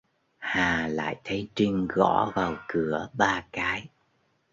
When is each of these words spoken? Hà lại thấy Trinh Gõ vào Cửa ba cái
Hà 0.37 0.87
lại 0.87 1.21
thấy 1.23 1.49
Trinh 1.55 1.87
Gõ 1.89 2.31
vào 2.35 2.55
Cửa 2.67 3.09
ba 3.13 3.45
cái 3.51 3.87